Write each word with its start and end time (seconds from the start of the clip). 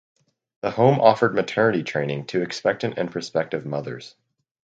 The 0.63 0.71
Home 0.71 0.99
offered 0.99 1.35
maternity 1.35 1.83
training 1.83 2.25
to 2.33 2.41
expectant 2.41 2.95
and 2.97 3.11
prospective 3.11 3.67
mothers. 3.67 4.15